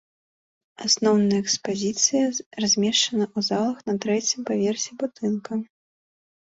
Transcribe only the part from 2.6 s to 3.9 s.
размешчана ў залах